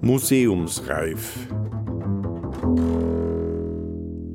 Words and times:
Museumsreif. 0.00 1.48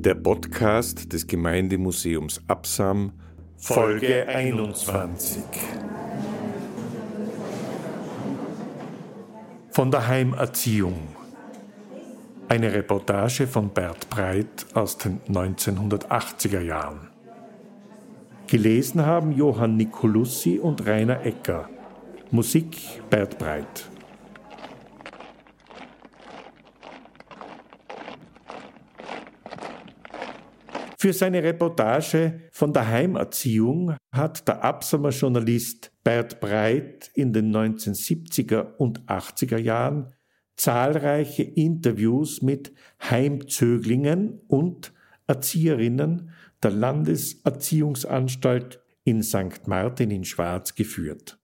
Der 0.00 0.14
Podcast 0.14 1.12
des 1.12 1.26
Gemeindemuseums 1.26 2.42
Absam, 2.48 3.12
Folge 3.56 4.26
21. 4.26 5.42
Von 9.70 9.90
der 9.90 10.08
Heimerziehung. 10.08 10.96
Eine 12.48 12.72
Reportage 12.72 13.46
von 13.46 13.68
Bert 13.68 14.10
Breit 14.10 14.66
aus 14.74 14.98
den 14.98 15.20
1980er 15.28 16.60
Jahren. 16.60 17.07
Gelesen 18.48 19.04
haben 19.04 19.32
Johann 19.32 19.76
Nicolussi 19.76 20.58
und 20.58 20.86
Rainer 20.86 21.20
Ecker. 21.22 21.68
Musik 22.30 22.78
Bert 23.10 23.38
Breit. 23.38 23.90
Für 30.98 31.12
seine 31.12 31.42
Reportage 31.42 32.48
von 32.50 32.72
der 32.72 32.88
Heimerziehung 32.88 33.94
hat 34.10 34.48
der 34.48 34.64
Absamer 34.64 35.10
Journalist 35.10 35.92
Bert 36.02 36.40
Breit 36.40 37.10
in 37.14 37.34
den 37.34 37.54
1970er 37.54 38.76
und 38.78 39.02
80er 39.02 39.58
Jahren 39.58 40.14
zahlreiche 40.56 41.42
Interviews 41.42 42.40
mit 42.40 42.72
Heimzöglingen 43.10 44.40
und 44.48 44.94
Erzieherinnen 45.26 46.30
der 46.62 46.72
Landeserziehungsanstalt 46.72 48.82
in 49.04 49.22
St. 49.22 49.66
Martin 49.66 50.10
in 50.10 50.24
Schwarz 50.24 50.74
geführt. 50.74 51.40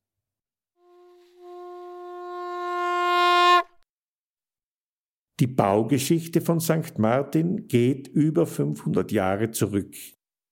Die 5.41 5.49
Baugeschichte 5.49 6.41
von 6.41 6.61
St. 6.61 6.99
Martin 6.99 7.67
geht 7.67 8.07
über 8.07 8.47
500 8.47 9.11
Jahre 9.11 9.51
zurück 9.51 9.93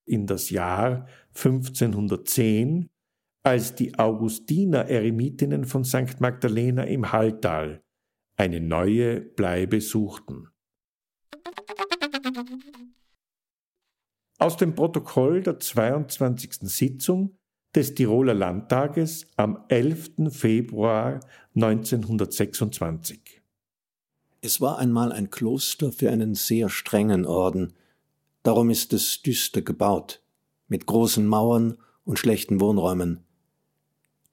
in 0.04 0.26
das 0.26 0.50
Jahr 0.50 1.06
1510, 1.36 2.88
als 3.44 3.76
die 3.76 3.96
Augustiner 3.98 4.88
Eremitinnen 4.88 5.64
von 5.64 5.84
St. 5.84 6.20
Magdalena 6.20 6.84
im 6.84 7.12
Halltal 7.12 7.82
eine 8.36 8.60
neue 8.60 9.20
Bleibe 9.20 9.80
suchten. 9.80 10.48
Aus 14.42 14.56
dem 14.56 14.74
Protokoll 14.74 15.40
der 15.40 15.60
22. 15.60 16.62
Sitzung 16.62 17.36
des 17.76 17.94
Tiroler 17.94 18.34
Landtages 18.34 19.28
am 19.36 19.64
11. 19.68 20.30
Februar 20.30 21.20
1926. 21.54 23.40
Es 24.40 24.60
war 24.60 24.78
einmal 24.78 25.12
ein 25.12 25.30
Kloster 25.30 25.92
für 25.92 26.10
einen 26.10 26.34
sehr 26.34 26.68
strengen 26.70 27.24
Orden, 27.24 27.74
darum 28.42 28.70
ist 28.70 28.92
es 28.92 29.22
düster 29.22 29.62
gebaut, 29.62 30.24
mit 30.66 30.86
großen 30.86 31.24
Mauern 31.24 31.78
und 32.04 32.18
schlechten 32.18 32.60
Wohnräumen. 32.60 33.20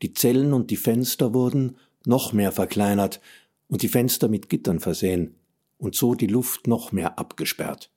Die 0.02 0.14
Zellen 0.14 0.54
und 0.54 0.72
die 0.72 0.78
Fenster 0.78 1.36
wurden 1.36 1.78
noch 2.04 2.34
mehr 2.34 2.52
verkleinert 2.52 3.22
und 3.68 3.84
die 3.84 3.90
Fenster 3.90 4.28
mit 4.28 4.50
Gittern 4.50 4.80
versehen 4.80 5.36
und 5.78 5.94
so 5.94 6.16
die 6.16 6.26
Luft 6.26 6.66
noch 6.66 6.92
mehr 6.92 7.20
abgesperrt. 7.20 7.92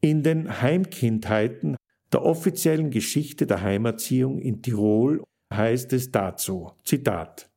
In 0.00 0.22
den 0.22 0.60
Heimkindheiten 0.60 1.76
der 2.12 2.22
offiziellen 2.22 2.90
Geschichte 2.90 3.46
der 3.46 3.62
Heimerziehung 3.62 4.38
in 4.38 4.62
Tirol 4.62 5.24
heißt 5.52 5.92
es 5.92 6.10
dazu, 6.10 6.72
Zitat, 6.84 7.50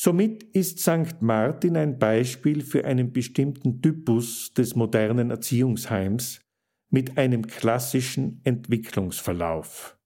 Somit 0.00 0.44
ist 0.44 0.78
St. 0.78 1.20
Martin 1.20 1.76
ein 1.76 1.98
Beispiel 1.98 2.62
für 2.62 2.84
einen 2.84 3.12
bestimmten 3.12 3.82
Typus 3.82 4.52
des 4.54 4.76
modernen 4.76 5.30
Erziehungsheims 5.30 6.40
mit 6.88 7.18
einem 7.18 7.46
klassischen 7.48 8.40
Entwicklungsverlauf. 8.44 9.98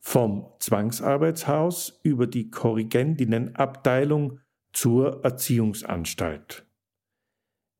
Vom 0.00 0.46
Zwangsarbeitshaus 0.60 2.00
über 2.04 2.28
die 2.28 2.50
Korrigendinnenabteilung 2.50 4.38
zur 4.72 5.24
Erziehungsanstalt. 5.24 6.64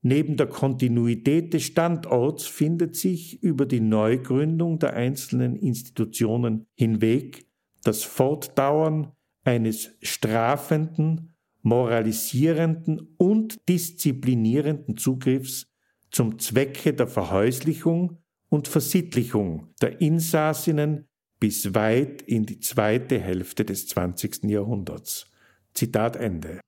Neben 0.03 0.37
der 0.37 0.49
Kontinuität 0.49 1.55
des 1.55 1.63
Standorts 1.63 2.47
findet 2.47 2.97
sich 2.97 3.43
über 3.43 3.67
die 3.67 3.81
Neugründung 3.81 4.79
der 4.79 4.95
einzelnen 4.95 5.57
Institutionen 5.57 6.67
hinweg 6.75 7.47
das 7.85 8.03
Fortdauern 8.03 9.13
eines 9.45 9.91
strafenden 10.03 11.33
moralisierenden 11.63 13.15
und 13.17 13.69
disziplinierenden 13.69 14.97
Zugriffs 14.97 15.69
zum 16.11 16.39
Zwecke 16.39 16.93
der 16.93 17.07
Verhäuslichung 17.07 18.19
und 18.49 18.69
Versittlichung 18.69 19.69
der 19.81 20.01
Insassinnen 20.01 21.09
bis 21.41 21.75
weit 21.75 22.23
in 22.23 22.45
die 22.47 22.61
zweite 22.61 23.19
Hälfte 23.19 23.65
des 23.65 23.89
20. 23.89 24.45
Jahrhunderts. 24.45 25.31
Zitat 25.73 26.17
Ende. 26.17 26.61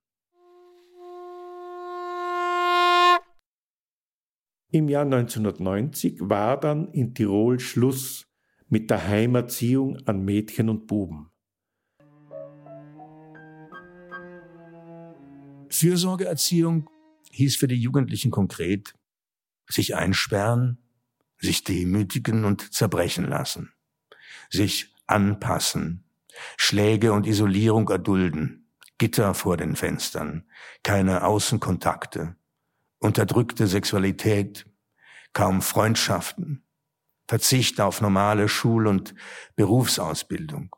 Im 4.74 4.88
Jahr 4.88 5.04
1990 5.04 6.16
war 6.18 6.58
dann 6.58 6.90
in 6.90 7.14
Tirol 7.14 7.60
Schluss 7.60 8.26
mit 8.68 8.90
der 8.90 9.06
Heimerziehung 9.06 9.98
an 10.04 10.24
Mädchen 10.24 10.68
und 10.68 10.88
Buben. 10.88 11.30
Fürsorgeerziehung 15.68 16.90
hieß 17.30 17.54
für 17.54 17.68
die 17.68 17.80
Jugendlichen 17.80 18.32
konkret, 18.32 18.94
sich 19.68 19.94
einsperren, 19.94 20.82
sich 21.38 21.62
demütigen 21.62 22.44
und 22.44 22.74
zerbrechen 22.74 23.26
lassen, 23.26 23.72
sich 24.50 24.92
anpassen, 25.06 26.02
Schläge 26.56 27.12
und 27.12 27.28
Isolierung 27.28 27.88
erdulden, 27.91 28.72
Gitter 28.98 29.34
vor 29.34 29.56
den 29.56 29.76
Fenstern, 29.76 30.50
keine 30.82 31.22
Außenkontakte, 31.22 32.34
unterdrückte 33.04 33.66
Sexualität, 33.66 34.66
kaum 35.34 35.60
Freundschaften, 35.60 36.65
Verzicht 37.28 37.78
auf 37.81 38.00
normale 38.00 38.48
Schul- 38.48 38.87
und 38.87 39.15
Berufsausbildung. 39.56 40.75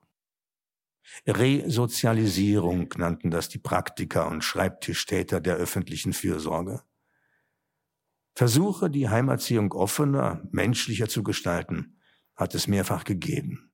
Resozialisierung 1.25 2.93
nannten 2.97 3.31
das 3.31 3.49
die 3.49 3.59
Praktiker 3.59 4.27
und 4.29 4.43
Schreibtischtäter 4.43 5.41
der 5.41 5.55
öffentlichen 5.55 6.13
Fürsorge. 6.13 6.83
Versuche, 8.35 8.91
die 8.91 9.09
Heimerziehung 9.09 9.73
offener, 9.73 10.43
menschlicher 10.51 11.09
zu 11.09 11.23
gestalten, 11.23 12.01
hat 12.35 12.57
es 12.57 12.67
mehrfach 12.67 13.05
gegeben. 13.05 13.73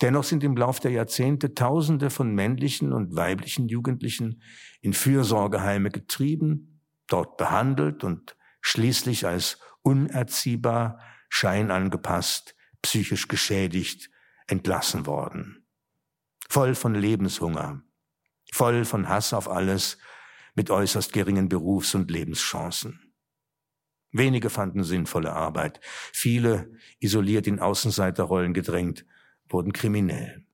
Dennoch 0.00 0.24
sind 0.24 0.44
im 0.44 0.56
Lauf 0.56 0.78
der 0.78 0.92
Jahrzehnte 0.92 1.52
Tausende 1.54 2.10
von 2.10 2.32
männlichen 2.32 2.92
und 2.92 3.16
weiblichen 3.16 3.68
Jugendlichen 3.68 4.40
in 4.80 4.92
Fürsorgeheime 4.92 5.90
getrieben, 5.90 6.77
dort 7.08 7.36
behandelt 7.36 8.04
und 8.04 8.36
schließlich 8.60 9.26
als 9.26 9.58
unerziehbar, 9.82 11.00
scheinangepasst, 11.28 12.54
psychisch 12.82 13.28
geschädigt 13.28 14.10
entlassen 14.46 15.06
worden 15.06 15.68
voll 16.48 16.74
von 16.74 16.94
Lebenshunger, 16.94 17.82
voll 18.52 18.84
von 18.84 19.08
Hass 19.08 19.32
auf 19.32 19.48
alles, 19.48 19.98
mit 20.54 20.70
äußerst 20.70 21.12
geringen 21.12 21.48
Berufs- 21.48 21.94
und 21.94 22.10
Lebenschancen. 22.10 23.14
Wenige 24.10 24.50
fanden 24.50 24.82
sinnvolle 24.82 25.32
Arbeit, 25.32 25.80
viele, 26.12 26.72
isoliert 26.98 27.46
in 27.46 27.60
Außenseiterrollen 27.60 28.54
gedrängt, 28.54 29.04
wurden 29.48 29.72
kriminell. 29.72 30.46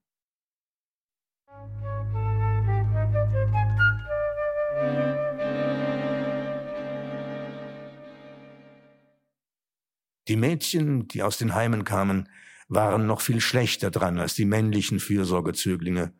Die 10.28 10.36
Mädchen, 10.36 11.08
die 11.08 11.22
aus 11.22 11.38
den 11.38 11.54
Heimen 11.54 11.84
kamen, 11.84 12.28
waren 12.68 13.06
noch 13.06 13.20
viel 13.20 13.40
schlechter 13.40 13.90
dran 13.90 14.18
als 14.18 14.34
die 14.34 14.46
männlichen 14.46 15.00
Fürsorgezöglinge. 15.00 16.12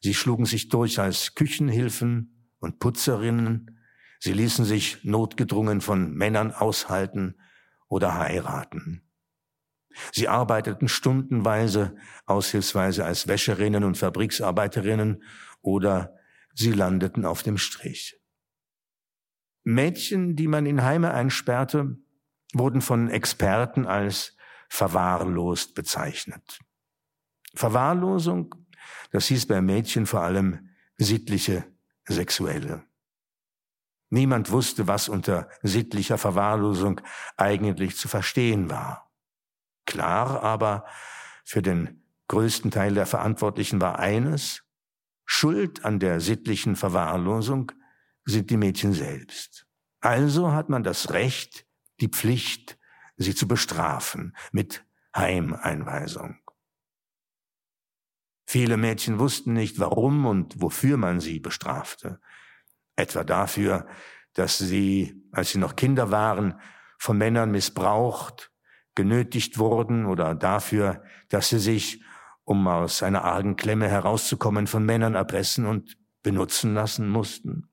Sie 0.00 0.14
schlugen 0.14 0.46
sich 0.46 0.68
durch 0.68 0.98
als 0.98 1.34
Küchenhilfen 1.34 2.50
und 2.58 2.78
Putzerinnen, 2.80 3.78
sie 4.18 4.32
ließen 4.32 4.64
sich 4.64 5.04
notgedrungen 5.04 5.80
von 5.80 6.12
Männern 6.12 6.52
aushalten 6.52 7.36
oder 7.88 8.18
heiraten. 8.18 9.02
Sie 10.12 10.28
arbeiteten 10.28 10.88
stundenweise, 10.88 11.96
aushilfsweise 12.26 13.04
als 13.04 13.28
Wäscherinnen 13.28 13.84
und 13.84 13.96
Fabriksarbeiterinnen 13.96 15.22
oder 15.62 16.16
sie 16.54 16.72
landeten 16.72 17.24
auf 17.24 17.42
dem 17.42 17.56
Strich. 17.56 18.20
Mädchen, 19.62 20.36
die 20.36 20.48
man 20.48 20.66
in 20.66 20.82
Heime 20.82 21.12
einsperrte, 21.12 21.98
wurden 22.52 22.80
von 22.80 23.10
Experten 23.10 23.86
als 23.86 24.36
verwahrlost 24.68 25.74
bezeichnet. 25.74 26.60
Verwahrlosung 27.54 28.54
Das 29.12 29.26
hieß 29.26 29.46
bei 29.46 29.60
Mädchen 29.60 30.06
vor 30.06 30.22
allem 30.22 30.70
sittliche 30.96 31.64
Sexuelle. 32.04 32.84
Niemand 34.10 34.50
wusste, 34.50 34.86
was 34.86 35.08
unter 35.08 35.48
sittlicher 35.62 36.18
Verwahrlosung 36.18 37.00
eigentlich 37.36 37.96
zu 37.96 38.08
verstehen 38.08 38.70
war. 38.70 39.10
Klar 39.84 40.42
aber, 40.42 40.84
für 41.44 41.62
den 41.62 42.02
größten 42.28 42.70
Teil 42.70 42.94
der 42.94 43.06
Verantwortlichen 43.06 43.80
war 43.80 43.98
eines, 43.98 44.62
Schuld 45.24 45.84
an 45.84 45.98
der 45.98 46.20
sittlichen 46.20 46.76
Verwahrlosung 46.76 47.72
sind 48.24 48.50
die 48.50 48.56
Mädchen 48.56 48.92
selbst. 48.92 49.66
Also 50.00 50.52
hat 50.52 50.68
man 50.68 50.84
das 50.84 51.10
Recht, 51.12 51.65
die 52.00 52.08
Pflicht, 52.08 52.78
sie 53.16 53.34
zu 53.34 53.48
bestrafen 53.48 54.36
mit 54.52 54.84
Heimeinweisung. 55.14 56.38
Viele 58.46 58.76
Mädchen 58.76 59.18
wussten 59.18 59.54
nicht, 59.54 59.80
warum 59.80 60.24
und 60.26 60.60
wofür 60.60 60.96
man 60.96 61.20
sie 61.20 61.40
bestrafte. 61.40 62.20
Etwa 62.94 63.24
dafür, 63.24 63.88
dass 64.34 64.58
sie, 64.58 65.20
als 65.32 65.50
sie 65.50 65.58
noch 65.58 65.74
Kinder 65.74 66.10
waren, 66.10 66.60
von 66.98 67.18
Männern 67.18 67.50
missbraucht, 67.50 68.52
genötigt 68.94 69.58
wurden 69.58 70.06
oder 70.06 70.34
dafür, 70.34 71.02
dass 71.28 71.48
sie 71.48 71.58
sich, 71.58 72.02
um 72.44 72.66
aus 72.68 73.02
einer 73.02 73.24
argen 73.24 73.56
Klemme 73.56 73.88
herauszukommen, 73.88 74.66
von 74.66 74.84
Männern 74.84 75.14
erpressen 75.14 75.66
und 75.66 75.98
benutzen 76.22 76.74
lassen 76.74 77.08
mussten. 77.08 77.68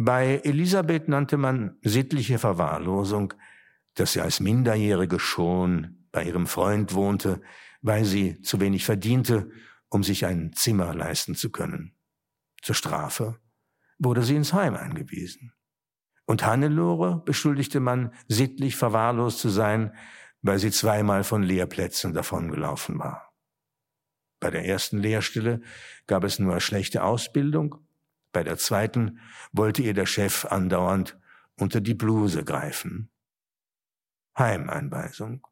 Bei 0.00 0.36
Elisabeth 0.44 1.08
nannte 1.08 1.36
man 1.36 1.76
sittliche 1.82 2.38
Verwahrlosung, 2.38 3.34
dass 3.94 4.12
sie 4.12 4.20
als 4.20 4.38
Minderjährige 4.38 5.18
schon 5.18 6.06
bei 6.12 6.22
ihrem 6.22 6.46
Freund 6.46 6.94
wohnte, 6.94 7.42
weil 7.82 8.04
sie 8.04 8.40
zu 8.42 8.60
wenig 8.60 8.84
verdiente, 8.84 9.50
um 9.88 10.04
sich 10.04 10.24
ein 10.24 10.52
Zimmer 10.52 10.94
leisten 10.94 11.34
zu 11.34 11.50
können. 11.50 11.96
Zur 12.62 12.76
Strafe 12.76 13.40
wurde 13.98 14.22
sie 14.22 14.36
ins 14.36 14.52
Heim 14.52 14.76
eingewiesen. 14.76 15.52
Und 16.26 16.46
Hannelore 16.46 17.20
beschuldigte 17.24 17.80
man, 17.80 18.14
sittlich 18.28 18.76
verwahrlost 18.76 19.40
zu 19.40 19.48
sein, 19.48 19.96
weil 20.42 20.60
sie 20.60 20.70
zweimal 20.70 21.24
von 21.24 21.42
Lehrplätzen 21.42 22.14
davongelaufen 22.14 23.00
war. 23.00 23.34
Bei 24.38 24.52
der 24.52 24.64
ersten 24.64 24.98
Lehrstelle 24.98 25.60
gab 26.06 26.22
es 26.22 26.38
nur 26.38 26.60
schlechte 26.60 27.02
Ausbildung, 27.02 27.87
bei 28.32 28.42
der 28.44 28.58
zweiten 28.58 29.20
wollte 29.52 29.82
ihr 29.82 29.94
der 29.94 30.06
Chef 30.06 30.44
andauernd 30.44 31.18
unter 31.56 31.80
die 31.80 31.94
Bluse 31.94 32.44
greifen. 32.44 33.10
Heimeinweisung. 34.38 35.46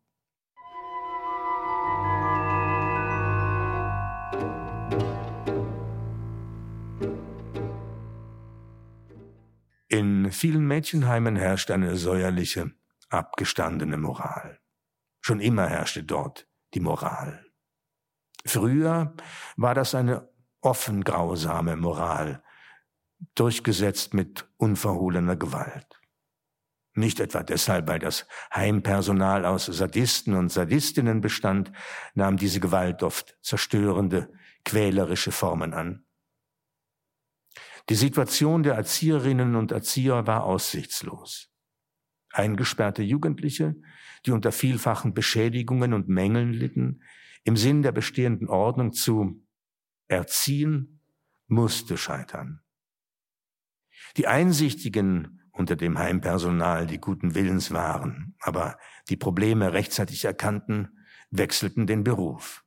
In 9.88 10.30
vielen 10.30 10.66
Mädchenheimen 10.66 11.36
herrscht 11.36 11.70
eine 11.70 11.96
säuerliche, 11.96 12.72
abgestandene 13.08 13.96
Moral. 13.96 14.60
Schon 15.20 15.40
immer 15.40 15.68
herrschte 15.68 16.04
dort 16.04 16.48
die 16.74 16.80
Moral. 16.80 17.46
Früher 18.44 19.14
war 19.56 19.74
das 19.74 19.94
eine 19.94 20.28
offen 20.60 21.02
grausame 21.02 21.76
Moral, 21.76 22.42
durchgesetzt 23.34 24.14
mit 24.14 24.48
unverhohlener 24.56 25.36
Gewalt. 25.36 26.00
Nicht 26.94 27.20
etwa 27.20 27.42
deshalb, 27.42 27.88
weil 27.88 27.98
das 27.98 28.26
Heimpersonal 28.54 29.44
aus 29.44 29.66
Sadisten 29.66 30.34
und 30.34 30.50
Sadistinnen 30.50 31.20
bestand, 31.20 31.70
nahm 32.14 32.38
diese 32.38 32.58
Gewalt 32.58 33.02
oft 33.02 33.36
zerstörende, 33.42 34.32
quälerische 34.64 35.30
Formen 35.30 35.74
an. 35.74 36.06
Die 37.90 37.94
Situation 37.94 38.62
der 38.62 38.74
Erzieherinnen 38.74 39.54
und 39.56 39.72
Erzieher 39.72 40.26
war 40.26 40.44
aussichtslos. 40.44 41.52
Eingesperrte 42.32 43.02
Jugendliche, 43.02 43.76
die 44.24 44.32
unter 44.32 44.50
vielfachen 44.50 45.14
Beschädigungen 45.14 45.92
und 45.92 46.08
Mängeln 46.08 46.52
litten, 46.52 47.02
im 47.44 47.56
Sinn 47.56 47.82
der 47.82 47.92
bestehenden 47.92 48.48
Ordnung 48.48 48.92
zu 48.92 49.46
erziehen, 50.08 51.00
musste 51.46 51.96
scheitern. 51.96 52.65
Die 54.16 54.26
Einsichtigen 54.26 55.40
unter 55.52 55.76
dem 55.76 55.98
Heimpersonal, 55.98 56.86
die 56.86 56.98
guten 56.98 57.34
Willens 57.34 57.70
waren, 57.70 58.34
aber 58.40 58.78
die 59.08 59.16
Probleme 59.16 59.72
rechtzeitig 59.72 60.24
erkannten, 60.24 61.04
wechselten 61.30 61.86
den 61.86 62.04
Beruf. 62.04 62.64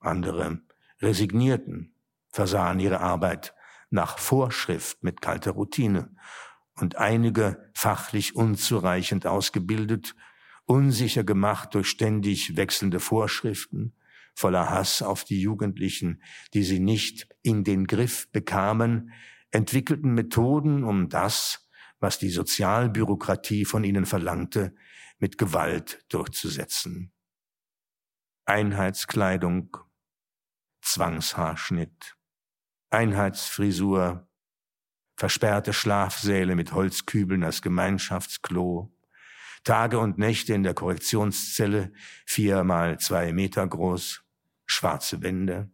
Andere 0.00 0.60
resignierten, 1.00 1.94
versahen 2.28 2.80
ihre 2.80 3.00
Arbeit 3.00 3.54
nach 3.90 4.18
Vorschrift 4.18 5.02
mit 5.02 5.20
kalter 5.20 5.52
Routine 5.52 6.14
und 6.74 6.96
einige 6.96 7.70
fachlich 7.74 8.34
unzureichend 8.34 9.26
ausgebildet, 9.26 10.14
unsicher 10.66 11.24
gemacht 11.24 11.74
durch 11.74 11.88
ständig 11.88 12.56
wechselnde 12.56 13.00
Vorschriften, 13.00 13.94
voller 14.34 14.68
Hass 14.68 15.02
auf 15.02 15.24
die 15.24 15.40
Jugendlichen, 15.40 16.22
die 16.52 16.64
sie 16.64 16.80
nicht 16.80 17.28
in 17.42 17.64
den 17.64 17.86
Griff 17.86 18.30
bekamen, 18.32 19.12
entwickelten 19.54 20.14
Methoden, 20.14 20.82
um 20.82 21.08
das, 21.08 21.70
was 22.00 22.18
die 22.18 22.30
Sozialbürokratie 22.30 23.64
von 23.64 23.84
ihnen 23.84 24.04
verlangte, 24.04 24.74
mit 25.18 25.38
Gewalt 25.38 26.04
durchzusetzen. 26.08 27.12
Einheitskleidung, 28.46 29.76
Zwangshaarschnitt, 30.82 32.16
Einheitsfrisur, 32.90 34.28
versperrte 35.16 35.72
Schlafsäle 35.72 36.56
mit 36.56 36.72
Holzkübeln 36.72 37.44
als 37.44 37.62
Gemeinschaftsklo, 37.62 38.92
Tage 39.62 40.00
und 40.00 40.18
Nächte 40.18 40.52
in 40.52 40.64
der 40.64 40.74
Korrektionszelle, 40.74 41.92
vier 42.26 42.64
mal 42.64 42.98
zwei 42.98 43.32
Meter 43.32 43.66
groß, 43.66 44.24
schwarze 44.66 45.22
Wände, 45.22 45.70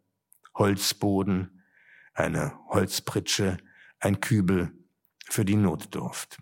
Holzboden, 0.55 1.65
eine 2.13 2.59
Holzpritsche, 2.69 3.57
ein 4.01 4.21
Kübel 4.21 4.73
für 5.29 5.45
die 5.45 5.57
Notdurft. 5.57 6.39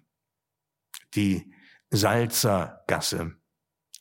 Die 1.15 1.53
Salzergasse. 1.91 3.37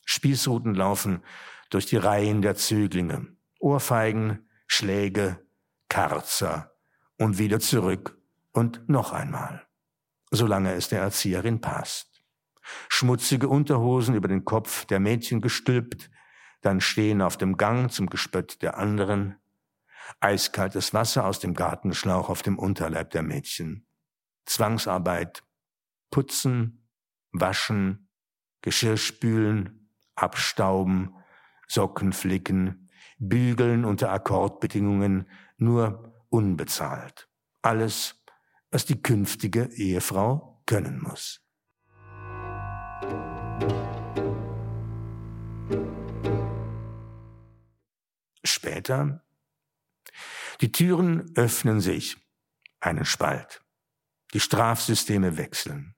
Spießruten 0.04 0.74
laufen 0.74 1.22
durch 1.70 1.86
die 1.86 1.96
Reihen 1.96 2.42
der 2.42 2.54
Zöglinge. 2.54 3.36
Ohrfeigen, 3.60 4.48
Schläge, 4.66 5.44
Karzer 5.88 6.74
und 7.16 7.38
wieder 7.38 7.60
zurück 7.60 8.18
und 8.52 8.88
noch 8.88 9.12
einmal, 9.12 9.66
solange 10.30 10.74
es 10.74 10.88
der 10.88 11.00
Erzieherin 11.00 11.60
passt. 11.60 12.22
Schmutzige 12.88 13.48
Unterhosen 13.48 14.14
über 14.14 14.28
den 14.28 14.44
Kopf 14.44 14.84
der 14.84 15.00
Mädchen 15.00 15.40
gestülpt, 15.40 16.10
dann 16.60 16.80
stehen 16.80 17.22
auf 17.22 17.36
dem 17.36 17.56
Gang 17.56 17.90
zum 17.90 18.08
Gespött 18.08 18.62
der 18.62 18.78
anderen, 18.78 19.36
eiskaltes 20.20 20.94
Wasser 20.94 21.26
aus 21.26 21.38
dem 21.38 21.54
Gartenschlauch 21.54 22.28
auf 22.28 22.42
dem 22.42 22.58
Unterleib 22.58 23.10
der 23.10 23.22
Mädchen, 23.22 23.86
Zwangsarbeit, 24.46 25.42
putzen, 26.10 26.88
waschen, 27.32 28.08
Geschirr 28.62 28.96
spülen, 28.96 29.90
abstauben, 30.14 31.14
Socken 31.68 32.12
flicken, 32.12 32.90
bügeln 33.18 33.84
unter 33.84 34.10
Akkordbedingungen, 34.10 35.28
nur 35.58 36.24
unbezahlt. 36.30 37.28
Alles, 37.62 38.24
was 38.70 38.84
die 38.84 39.00
künftige 39.02 39.70
Ehefrau 39.74 40.62
können 40.66 41.02
muss. 41.02 41.40
Später, 48.44 49.22
die 50.60 50.72
Türen 50.72 51.30
öffnen 51.36 51.80
sich, 51.80 52.16
einen 52.80 53.04
Spalt. 53.04 53.62
Die 54.34 54.40
Strafsysteme 54.40 55.36
wechseln. 55.36 55.94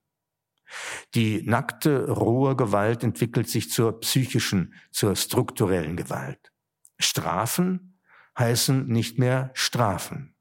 Die 1.15 1.43
nackte, 1.43 2.09
rohe 2.09 2.55
Gewalt 2.55 3.03
entwickelt 3.03 3.49
sich 3.49 3.71
zur 3.71 3.99
psychischen, 4.01 4.75
zur 4.93 5.17
strukturellen 5.17 5.97
Gewalt. 5.97 6.53
Strafen 6.99 7.99
heißen 8.39 8.87
nicht 8.87 9.19
mehr 9.19 9.51
Strafen. 9.55 10.37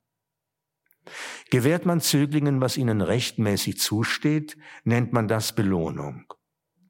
Gewährt 1.49 1.85
man 1.85 2.01
Zöglingen, 2.01 2.61
was 2.61 2.77
ihnen 2.77 3.01
rechtmäßig 3.01 3.79
zusteht, 3.79 4.57
nennt 4.83 5.13
man 5.13 5.27
das 5.27 5.55
Belohnung. 5.55 6.31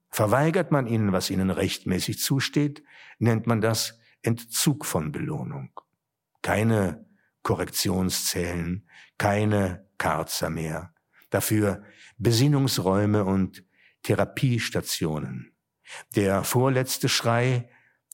Verweigert 0.10 0.72
man 0.72 0.88
ihnen, 0.88 1.14
was 1.14 1.30
ihnen 1.30 1.50
rechtmäßig 1.50 2.20
zusteht, 2.20 2.84
nennt 3.20 3.48
man 3.48 3.62
das 3.62 4.00
Entzug 4.22 4.86
von 4.86 5.12
Belohnung. 5.12 5.80
Keine 6.42 7.09
Korrektionszellen, 7.50 8.88
keine 9.18 9.88
Karzer 9.98 10.52
mehr. 10.52 10.94
dafür 11.32 11.84
Besinnungsräume 12.20 13.26
und 13.26 13.64
Therapiestationen. 14.04 15.56
Der 16.16 16.44
vorletzte 16.44 17.10
Schrei 17.10 17.68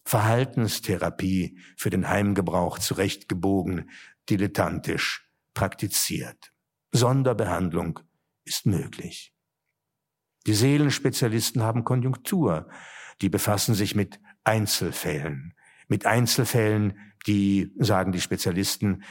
Verhaltenstherapie 0.06 1.60
für 1.76 1.90
den 1.90 2.08
Heimgebrauch 2.08 2.80
zurechtgebogen, 2.80 3.90
dilettantisch 4.30 5.30
praktiziert. 5.54 6.54
Sonderbehandlung 6.94 8.00
ist 8.46 8.66
möglich. 8.66 9.34
Die 10.48 10.54
Seelenspezialisten 10.54 11.62
haben 11.62 11.84
Konjunktur. 11.84 12.70
Die 13.22 13.30
befassen 13.30 13.76
sich 13.76 13.96
mit 13.96 14.22
Einzelfällen. 14.46 15.56
Mit 15.90 16.06
Einzelfällen, 16.06 17.00
die, 17.28 17.74
sagen 17.80 18.12
die 18.12 18.22
Spezialisten, 18.22 19.04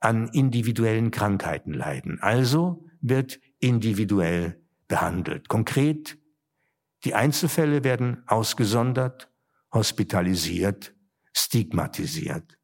an 0.00 0.28
individuellen 0.28 1.10
Krankheiten 1.10 1.72
leiden. 1.72 2.20
Also 2.20 2.84
wird 3.00 3.40
individuell 3.58 4.62
behandelt. 4.86 5.48
Konkret, 5.48 6.18
die 7.04 7.14
Einzelfälle 7.14 7.84
werden 7.84 8.22
ausgesondert, 8.26 9.30
hospitalisiert, 9.72 10.94
stigmatisiert. 11.32 12.58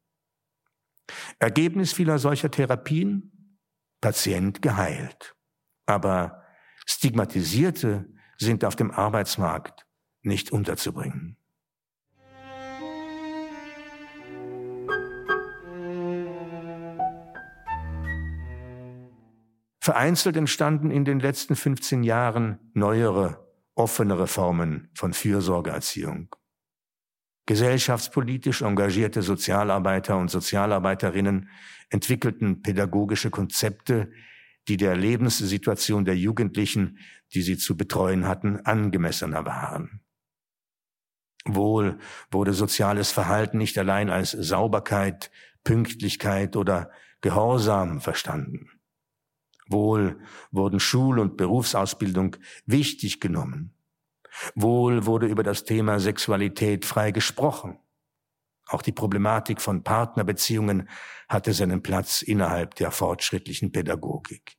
Ergebnis 1.39 1.93
vieler 1.93 2.19
solcher 2.19 2.51
Therapien? 2.51 3.59
Patient 4.01 4.61
geheilt. 4.61 5.35
Aber 5.85 6.43
Stigmatisierte 6.85 8.07
sind 8.37 8.65
auf 8.65 8.75
dem 8.75 8.91
Arbeitsmarkt 8.91 9.85
nicht 10.21 10.51
unterzubringen. 10.51 11.37
Vereinzelt 19.85 20.35
entstanden 20.35 20.89
in 20.89 21.05
den 21.05 21.19
letzten 21.19 21.55
15 21.55 22.01
Jahren 22.01 22.57
neuere, 22.73 23.47
offenere 23.75 24.25
Formen 24.25 24.89
von 24.95 25.13
Fürsorgeerziehung. 25.13 26.35
Gesellschaftspolitisch 27.45 28.63
engagierte 28.63 29.21
Sozialarbeiter 29.21 30.17
und 30.17 30.31
Sozialarbeiterinnen 30.31 31.49
entwickelten 31.91 32.63
pädagogische 32.63 33.29
Konzepte, 33.29 34.11
die 34.67 34.77
der 34.77 34.95
Lebenssituation 34.95 36.03
der 36.03 36.17
Jugendlichen, 36.17 36.97
die 37.35 37.43
sie 37.43 37.55
zu 37.55 37.77
betreuen 37.77 38.27
hatten, 38.27 38.65
angemessener 38.65 39.45
waren. 39.45 40.01
Wohl 41.45 41.99
wurde 42.31 42.53
soziales 42.53 43.11
Verhalten 43.11 43.59
nicht 43.59 43.77
allein 43.77 44.09
als 44.09 44.31
Sauberkeit, 44.31 45.29
Pünktlichkeit 45.63 46.55
oder 46.55 46.89
Gehorsam 47.21 48.01
verstanden. 48.01 48.71
Wohl 49.67 50.19
wurden 50.51 50.79
Schul- 50.79 51.19
und 51.19 51.37
Berufsausbildung 51.37 52.37
wichtig 52.65 53.19
genommen. 53.19 53.73
Wohl 54.53 55.05
wurde 55.05 55.27
über 55.27 55.43
das 55.43 55.63
Thema 55.63 55.99
Sexualität 55.99 56.85
frei 56.85 57.11
gesprochen. 57.11 57.79
Auch 58.67 58.81
die 58.81 58.91
Problematik 58.91 59.61
von 59.61 59.83
Partnerbeziehungen 59.83 60.89
hatte 61.29 61.53
seinen 61.53 61.83
Platz 61.83 62.21
innerhalb 62.21 62.75
der 62.75 62.91
fortschrittlichen 62.91 63.71
Pädagogik. 63.71 64.57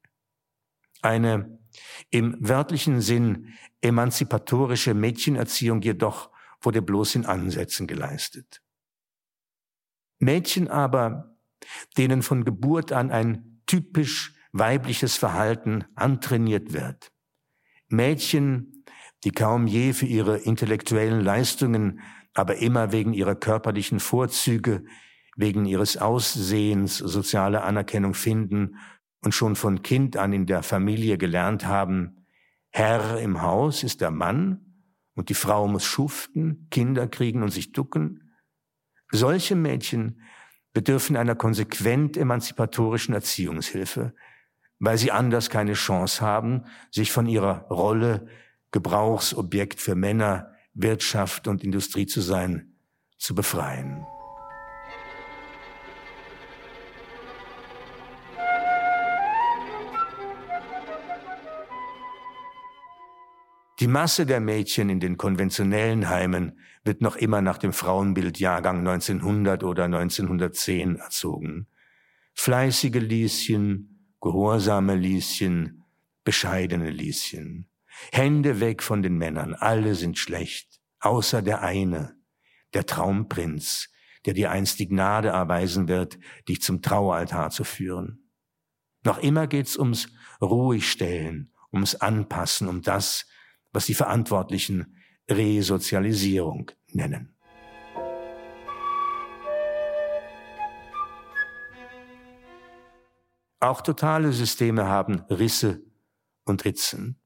Eine 1.02 1.58
im 2.10 2.36
wörtlichen 2.40 3.00
Sinn 3.00 3.54
emanzipatorische 3.80 4.94
Mädchenerziehung 4.94 5.82
jedoch 5.82 6.30
wurde 6.60 6.82
bloß 6.82 7.16
in 7.16 7.26
Ansätzen 7.26 7.86
geleistet. 7.86 8.62
Mädchen 10.18 10.68
aber, 10.68 11.36
denen 11.96 12.22
von 12.22 12.44
Geburt 12.44 12.92
an 12.92 13.10
ein 13.10 13.60
typisch 13.66 14.35
weibliches 14.58 15.16
Verhalten 15.16 15.84
antrainiert 15.94 16.72
wird. 16.72 17.12
Mädchen, 17.88 18.84
die 19.24 19.30
kaum 19.30 19.66
je 19.66 19.92
für 19.92 20.06
ihre 20.06 20.38
intellektuellen 20.38 21.20
Leistungen, 21.20 22.00
aber 22.34 22.56
immer 22.56 22.92
wegen 22.92 23.12
ihrer 23.12 23.34
körperlichen 23.34 24.00
Vorzüge, 24.00 24.84
wegen 25.36 25.64
ihres 25.66 25.96
Aussehens 25.96 26.98
soziale 26.98 27.62
Anerkennung 27.62 28.14
finden 28.14 28.76
und 29.22 29.32
schon 29.32 29.56
von 29.56 29.82
Kind 29.82 30.16
an 30.16 30.32
in 30.32 30.46
der 30.46 30.62
Familie 30.62 31.18
gelernt 31.18 31.66
haben, 31.66 32.26
Herr 32.70 33.20
im 33.20 33.40
Haus 33.40 33.82
ist 33.82 34.00
der 34.02 34.10
Mann 34.10 34.82
und 35.14 35.30
die 35.30 35.34
Frau 35.34 35.66
muss 35.66 35.84
schuften, 35.84 36.68
Kinder 36.70 37.08
kriegen 37.08 37.42
und 37.42 37.50
sich 37.50 37.72
ducken. 37.72 38.34
Solche 39.10 39.56
Mädchen 39.56 40.20
bedürfen 40.74 41.16
einer 41.16 41.34
konsequent 41.34 42.18
emanzipatorischen 42.18 43.14
Erziehungshilfe, 43.14 44.14
weil 44.78 44.98
sie 44.98 45.12
anders 45.12 45.50
keine 45.50 45.74
Chance 45.74 46.20
haben, 46.24 46.64
sich 46.90 47.12
von 47.12 47.26
ihrer 47.26 47.66
Rolle, 47.68 48.26
Gebrauchsobjekt 48.72 49.80
für 49.80 49.94
Männer, 49.94 50.52
Wirtschaft 50.74 51.48
und 51.48 51.64
Industrie 51.64 52.06
zu 52.06 52.20
sein, 52.20 52.74
zu 53.16 53.34
befreien. 53.34 54.06
Die 63.80 63.88
Masse 63.88 64.24
der 64.24 64.40
Mädchen 64.40 64.88
in 64.88 65.00
den 65.00 65.18
konventionellen 65.18 66.08
Heimen 66.08 66.58
wird 66.82 67.02
noch 67.02 67.16
immer 67.16 67.42
nach 67.42 67.58
dem 67.58 67.74
Frauenbild 67.74 68.38
Jahrgang 68.38 68.78
1900 68.78 69.64
oder 69.64 69.84
1910 69.84 70.96
erzogen. 70.96 71.66
Fleißige 72.32 73.00
Lieschen, 73.00 73.95
gehorsame 74.20 74.94
Lieschen, 74.94 75.84
bescheidene 76.24 76.90
Lieschen. 76.90 77.68
Hände 78.12 78.60
weg 78.60 78.82
von 78.82 79.02
den 79.02 79.16
Männern, 79.16 79.54
alle 79.54 79.94
sind 79.94 80.18
schlecht, 80.18 80.80
außer 81.00 81.42
der 81.42 81.62
eine, 81.62 82.16
der 82.74 82.86
Traumprinz, 82.86 83.88
der 84.26 84.34
dir 84.34 84.50
einst 84.50 84.78
die 84.80 84.88
Gnade 84.88 85.28
erweisen 85.28 85.88
wird, 85.88 86.18
dich 86.48 86.60
zum 86.60 86.82
Traualtar 86.82 87.50
zu 87.50 87.64
führen. 87.64 88.30
Noch 89.04 89.18
immer 89.18 89.46
geht's 89.46 89.76
ums 89.78 90.08
Ruhigstellen, 90.42 91.52
ums 91.72 91.94
Anpassen, 91.94 92.68
um 92.68 92.82
das, 92.82 93.26
was 93.72 93.86
die 93.86 93.94
Verantwortlichen 93.94 94.96
Resozialisierung 95.30 96.72
nennen. 96.92 97.35
Auch 103.66 103.80
totale 103.80 104.32
Systeme 104.32 104.86
haben 104.86 105.22
Risse 105.22 105.82
und 106.44 106.64
Ritzen. 106.64 107.20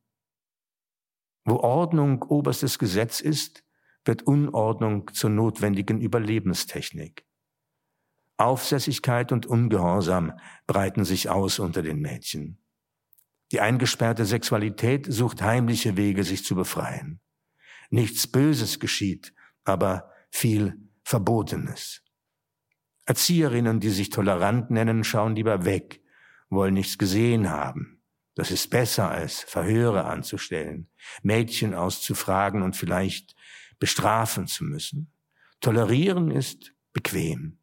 Wo 1.44 1.56
Ordnung 1.56 2.22
oberstes 2.22 2.78
Gesetz 2.78 3.20
ist, 3.20 3.62
wird 4.06 4.22
Unordnung 4.22 5.12
zur 5.12 5.28
notwendigen 5.28 6.00
Überlebenstechnik. 6.00 7.26
Aufsässigkeit 8.38 9.32
und 9.32 9.44
Ungehorsam 9.44 10.32
breiten 10.66 11.04
sich 11.04 11.28
aus 11.28 11.58
unter 11.58 11.82
den 11.82 12.00
Mädchen. 12.00 12.58
Die 13.52 13.60
eingesperrte 13.60 14.24
Sexualität 14.24 15.12
sucht 15.12 15.42
heimliche 15.42 15.98
Wege, 15.98 16.24
sich 16.24 16.42
zu 16.46 16.54
befreien. 16.54 17.20
Nichts 17.90 18.26
Böses 18.26 18.80
geschieht, 18.80 19.34
aber 19.64 20.10
viel 20.30 20.88
Verbotenes. 21.04 22.02
Erzieherinnen, 23.04 23.78
die 23.78 23.90
sich 23.90 24.08
tolerant 24.08 24.70
nennen, 24.70 25.04
schauen 25.04 25.36
lieber 25.36 25.66
weg 25.66 25.99
wollen 26.50 26.74
nichts 26.74 26.98
gesehen 26.98 27.48
haben. 27.50 28.02
Das 28.34 28.50
ist 28.50 28.70
besser 28.70 29.10
als 29.10 29.40
Verhöre 29.40 30.04
anzustellen, 30.04 30.88
Mädchen 31.22 31.74
auszufragen 31.74 32.62
und 32.62 32.76
vielleicht 32.76 33.34
bestrafen 33.78 34.46
zu 34.46 34.64
müssen. 34.64 35.12
Tolerieren 35.60 36.30
ist 36.30 36.74
bequem. 36.92 37.58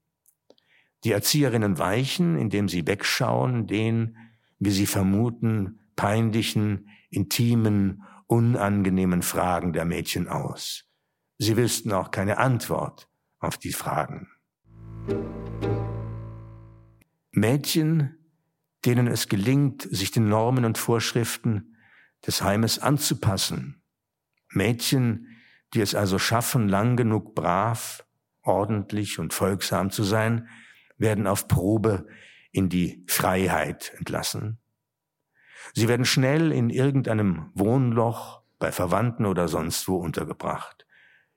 Die 1.04 1.12
Erzieherinnen 1.12 1.78
weichen, 1.78 2.38
indem 2.38 2.70
sie 2.70 2.86
wegschauen, 2.88 3.68
den, 3.68 4.18
wie 4.60 4.72
sie 4.72 4.88
vermuten, 4.88 5.80
peinlichen, 5.96 6.90
intimen, 7.10 8.04
unangenehmen 8.28 9.22
Fragen 9.22 9.74
der 9.74 9.86
Mädchen 9.86 10.28
aus. 10.28 10.86
Sie 11.38 11.56
wüssten 11.56 11.92
auch 11.92 12.12
keine 12.12 12.40
Antwort 12.40 13.08
auf 13.40 13.58
die 13.58 13.74
Fragen. 13.74 14.28
Mädchen 17.32 18.17
denen 18.86 19.08
es 19.08 19.28
gelingt, 19.28 19.82
sich 19.84 20.12
den 20.12 20.30
Normen 20.30 20.66
und 20.66 20.78
Vorschriften 20.78 21.76
des 22.26 22.42
Heimes 22.42 22.80
anzupassen. 22.80 23.82
Mädchen, 24.50 25.38
die 25.74 25.82
es 25.82 25.96
also 25.96 26.20
schaffen, 26.20 26.68
lang 26.68 26.96
genug 26.96 27.36
brav, 27.36 28.06
ordentlich 28.42 29.20
und 29.20 29.34
folgsam 29.34 29.92
zu 29.92 30.04
sein, 30.04 30.48
werden 30.98 31.28
auf 31.28 31.48
Probe 31.48 32.08
in 32.52 32.70
die 32.70 33.04
Freiheit 33.08 33.94
entlassen. 33.98 34.60
Sie 35.74 35.88
werden 35.88 36.06
schnell 36.06 36.52
in 36.52 36.70
irgendeinem 36.70 37.52
Wohnloch 37.54 38.42
bei 38.58 38.72
Verwandten 38.72 39.26
oder 39.26 39.48
sonst 39.48 39.88
wo 39.88 39.98
untergebracht. 39.98 40.88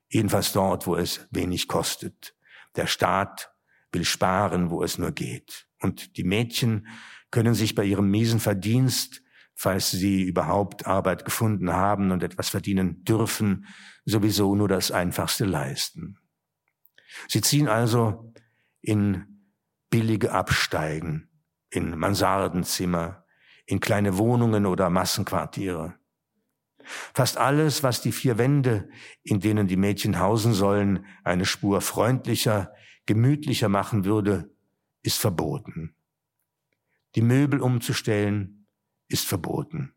Jedenfalls 0.09 0.51
dort, 0.53 0.87
wo 0.87 0.95
es 0.95 1.27
wenig 1.31 1.67
kostet. 1.67 2.35
Der 2.75 2.87
Staat 2.87 3.53
will 3.91 4.05
sparen, 4.05 4.69
wo 4.69 4.83
es 4.83 4.97
nur 4.97 5.11
geht. 5.11 5.67
Und 5.79 6.17
die 6.17 6.23
Mädchen 6.23 6.87
können 7.31 7.53
sich 7.53 7.75
bei 7.75 7.85
ihrem 7.85 8.09
miesen 8.09 8.39
Verdienst 8.39 9.21
falls 9.61 9.91
sie 9.91 10.23
überhaupt 10.23 10.87
Arbeit 10.87 11.23
gefunden 11.23 11.71
haben 11.71 12.09
und 12.11 12.23
etwas 12.23 12.49
verdienen 12.49 13.03
dürfen, 13.03 13.67
sowieso 14.05 14.55
nur 14.55 14.67
das 14.67 14.91
Einfachste 14.91 15.45
leisten. 15.45 16.17
Sie 17.27 17.41
ziehen 17.41 17.67
also 17.67 18.33
in 18.81 19.45
billige 19.91 20.31
Absteigen, 20.31 21.29
in 21.69 21.97
Mansardenzimmer, 21.97 23.25
in 23.67 23.79
kleine 23.79 24.17
Wohnungen 24.17 24.65
oder 24.65 24.89
Massenquartiere. 24.89 25.95
Fast 27.13 27.37
alles, 27.37 27.83
was 27.83 28.01
die 28.01 28.11
vier 28.11 28.39
Wände, 28.39 28.89
in 29.21 29.39
denen 29.39 29.67
die 29.67 29.77
Mädchen 29.77 30.17
hausen 30.17 30.53
sollen, 30.53 31.05
eine 31.23 31.45
Spur 31.45 31.81
freundlicher, 31.81 32.73
gemütlicher 33.05 33.69
machen 33.69 34.05
würde, 34.05 34.49
ist 35.03 35.19
verboten. 35.19 35.95
Die 37.15 37.21
Möbel 37.21 37.61
umzustellen 37.61 38.67
ist 39.07 39.27
verboten. 39.27 39.93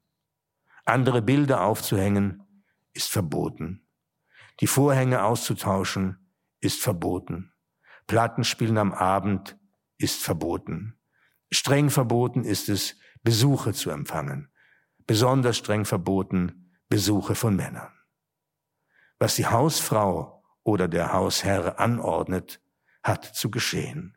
Andere 0.85 1.23
Bilder 1.23 1.63
aufzuhängen 1.63 2.43
ist 2.93 3.11
verboten. 3.11 3.87
Die 4.61 4.67
Vorhänge 4.67 5.23
auszutauschen 5.25 6.19
ist 6.61 6.81
verboten. 6.81 7.53
Plattenspielen 8.07 8.79
am 8.79 8.93
Abend 8.93 9.59
ist 9.99 10.23
verboten. 10.23 10.99
Streng 11.51 11.91
verboten 11.91 12.45
ist 12.45 12.69
es, 12.69 12.97
Besuche 13.23 13.73
zu 13.73 13.91
empfangen. 13.91 14.51
Besonders 15.07 15.57
streng 15.57 15.85
verboten 15.85 16.73
Besuche 16.89 17.35
von 17.35 17.57
Männern. 17.57 17.93
Was 19.19 19.37
die 19.37 19.47
Hausfrau 19.47 20.45
oder 20.63 20.89
der 20.89 21.13
Hausherr 21.13 21.79
anordnet, 21.79 22.61
hat 23.03 23.25
zu 23.25 23.51
geschehen. 23.51 24.17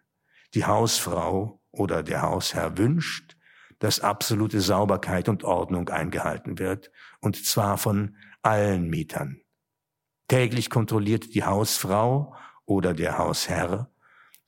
Die 0.54 0.66
Hausfrau 0.66 1.57
oder 1.78 2.04
der 2.04 2.24
Hausherr 2.24 2.78
wünscht, 2.78 3.38
dass 3.80 4.00
absolute 4.00 4.62
Sauberkeit 4.62 5.30
und 5.30 5.44
Ordnung 5.44 5.90
eingehalten 5.90 6.60
wird, 6.60 6.92
und 7.20 7.44
zwar 7.46 7.78
von 7.78 8.16
allen 8.42 8.90
Mietern. 8.90 9.42
Täglich 10.28 10.70
kontrolliert 10.70 11.34
die 11.36 11.44
Hausfrau 11.44 12.36
oder 12.66 12.94
der 12.94 13.18
Hausherr, 13.18 13.92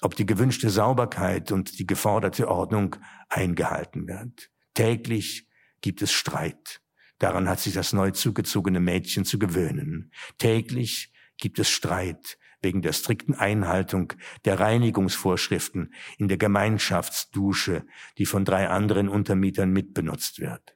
ob 0.01 0.15
die 0.15 0.25
gewünschte 0.25 0.69
Sauberkeit 0.69 1.51
und 1.51 1.79
die 1.79 1.87
geforderte 1.87 2.47
Ordnung 2.47 2.95
eingehalten 3.29 4.07
wird. 4.07 4.49
Täglich 4.73 5.47
gibt 5.81 6.01
es 6.01 6.11
Streit. 6.11 6.81
Daran 7.19 7.47
hat 7.47 7.59
sich 7.59 7.73
das 7.73 7.93
neu 7.93 8.11
zugezogene 8.11 8.79
Mädchen 8.79 9.25
zu 9.25 9.39
gewöhnen. 9.39 10.11
Täglich 10.37 11.13
gibt 11.37 11.59
es 11.59 11.69
Streit 11.69 12.38
wegen 12.61 12.81
der 12.81 12.93
strikten 12.93 13.35
Einhaltung 13.35 14.13
der 14.45 14.59
Reinigungsvorschriften 14.59 15.93
in 16.17 16.27
der 16.27 16.37
Gemeinschaftsdusche, 16.37 17.85
die 18.17 18.25
von 18.25 18.45
drei 18.45 18.69
anderen 18.69 19.09
Untermietern 19.09 19.71
mitbenutzt 19.71 20.39
wird. 20.39 20.75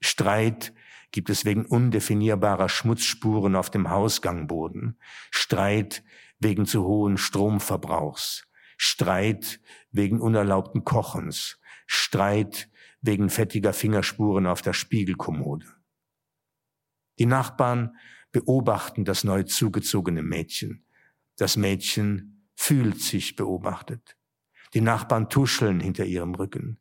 Streit 0.00 0.74
gibt 1.12 1.30
es 1.30 1.44
wegen 1.44 1.64
undefinierbarer 1.64 2.68
Schmutzspuren 2.68 3.56
auf 3.56 3.70
dem 3.70 3.90
Hausgangboden, 3.90 4.98
Streit 5.30 6.04
wegen 6.38 6.66
zu 6.66 6.84
hohen 6.84 7.16
Stromverbrauchs, 7.16 8.46
Streit 8.76 9.60
wegen 9.90 10.20
unerlaubten 10.20 10.84
Kochens, 10.84 11.58
Streit 11.86 12.68
wegen 13.00 13.30
fettiger 13.30 13.72
Fingerspuren 13.72 14.46
auf 14.46 14.62
der 14.62 14.72
Spiegelkommode. 14.72 15.66
Die 17.18 17.26
Nachbarn 17.26 17.96
beobachten 18.32 19.04
das 19.04 19.24
neu 19.24 19.44
zugezogene 19.44 20.22
Mädchen. 20.22 20.85
Das 21.36 21.56
Mädchen 21.56 22.48
fühlt 22.54 23.00
sich 23.00 23.36
beobachtet. 23.36 24.16
Die 24.74 24.80
Nachbarn 24.80 25.28
tuscheln 25.28 25.80
hinter 25.80 26.04
ihrem 26.04 26.34
Rücken. 26.34 26.78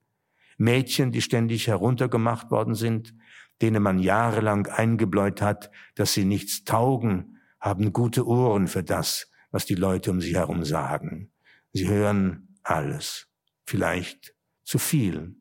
Mädchen, 0.58 1.12
die 1.12 1.22
ständig 1.22 1.68
heruntergemacht 1.68 2.50
worden 2.50 2.76
sind, 2.76 3.14
denen 3.62 3.84
man 3.84 4.00
jahrelang 4.00 4.68
eingebläut 4.68 5.42
hat, 5.42 5.72
dass 5.96 6.14
sie 6.14 6.26
nichts 6.26 6.64
taugen, 6.64 7.40
haben 7.60 7.94
gute 7.94 8.26
Ohren 8.26 8.68
für 8.68 8.84
das, 8.84 9.30
was 9.52 9.66
die 9.66 9.76
Leute 9.76 10.12
um 10.12 10.22
sie 10.22 10.36
herum 10.36 10.64
sagen. 10.64 11.32
Sie 11.74 11.88
hören 11.88 12.58
alles, 12.64 13.28
vielleicht 13.66 14.34
zu 14.64 14.80
viel. 14.80 15.36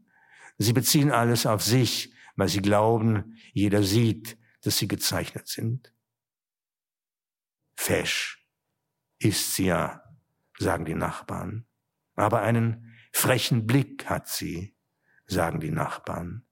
Sie 0.59 0.73
beziehen 0.73 1.11
alles 1.11 1.47
auf 1.47 1.63
sich, 1.63 2.13
weil 2.37 2.49
sie 2.49 2.63
glauben, 2.63 3.37
jeder 3.53 3.83
sieht, 3.83 4.37
dass 4.63 4.79
sie 4.79 4.89
gezeichnet 4.89 5.49
sind. 5.49 5.93
Fesch 7.77 8.44
ist 9.25 9.55
sie 9.55 9.67
ja, 9.67 10.03
sagen 10.59 10.85
die 10.85 10.95
Nachbarn. 10.95 11.67
Aber 12.15 12.43
einen 12.43 12.95
frechen 13.13 13.67
Blick 13.67 14.09
hat 14.09 14.29
sie, 14.29 14.77
sagen 15.27 15.61
die 15.61 15.71
Nachbarn. 15.71 16.47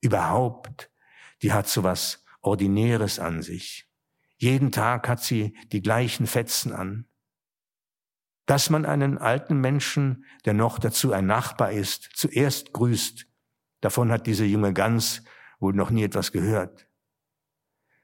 Überhaupt, 0.00 0.90
die 1.42 1.52
hat 1.52 1.68
so 1.68 1.82
was 1.82 2.24
Ordinäres 2.40 3.18
an 3.18 3.42
sich. 3.42 3.88
Jeden 4.36 4.72
Tag 4.72 5.08
hat 5.08 5.22
sie 5.22 5.56
die 5.72 5.82
gleichen 5.82 6.26
Fetzen 6.26 6.72
an. 6.72 7.08
Dass 8.46 8.70
man 8.70 8.84
einen 8.84 9.18
alten 9.18 9.60
Menschen, 9.60 10.24
der 10.44 10.54
noch 10.54 10.78
dazu 10.78 11.12
ein 11.12 11.26
Nachbar 11.26 11.72
ist, 11.72 12.10
zuerst 12.14 12.72
grüßt, 12.72 13.26
davon 13.80 14.10
hat 14.10 14.26
diese 14.26 14.44
junge 14.44 14.72
Gans 14.72 15.22
wohl 15.60 15.74
noch 15.74 15.90
nie 15.90 16.02
etwas 16.02 16.32
gehört. 16.32 16.88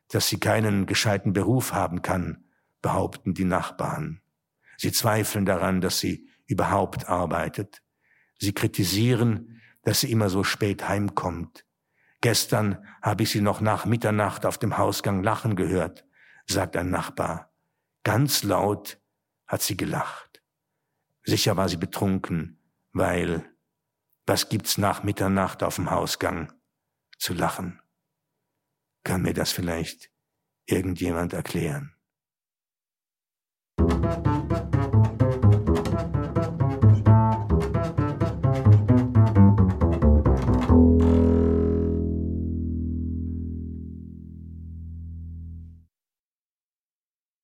Dass 0.09 0.29
sie 0.29 0.39
keinen 0.39 0.87
gescheiten 0.87 1.33
Beruf 1.33 1.73
haben 1.73 2.03
kann, 2.03 2.48
behaupten 2.83 3.35
die 3.35 3.45
Nachbarn. 3.45 4.21
Sie 4.77 4.93
zweifeln 4.93 5.45
daran, 5.45 5.81
dass 5.81 5.99
sie 5.99 6.29
überhaupt 6.47 7.09
arbeitet. 7.09 7.83
Sie 8.39 8.53
kritisieren, 8.53 9.61
dass 9.83 10.01
sie 10.01 10.13
immer 10.13 10.31
so 10.31 10.45
spät 10.45 10.89
heimkommt. 10.89 11.65
Gestern 12.21 12.85
habe 13.03 13.23
ich 13.23 13.31
sie 13.31 13.41
noch 13.41 13.61
nach 13.61 13.87
Mitternacht 13.87 14.45
auf 14.45 14.59
dem 14.59 14.79
Hausgang 14.79 15.23
lachen 15.23 15.57
gehört, 15.57 16.05
sagt 16.47 16.77
ein 16.77 16.91
Nachbar. 16.91 17.53
Ganz 18.05 18.43
laut 18.43 19.01
hat 19.47 19.63
sie 19.63 19.77
gelacht. 19.77 20.43
Sicher 21.23 21.57
war 21.57 21.69
sie 21.69 21.77
betrunken, 21.77 22.59
weil 22.93 23.45
was 24.27 24.49
gibt's 24.49 24.79
nach 24.79 25.03
Mitternacht 25.03 25.63
auf 25.63 25.77
dem 25.77 25.91
Hausgang 25.91 26.53
zu 27.19 27.35
lachen? 27.35 27.81
Kann 29.05 29.23
mir 29.23 29.35
das 29.35 29.53
vielleicht 29.53 30.11
irgendjemand 30.67 31.33
erklären? 31.33 31.98
Música 33.79 34.48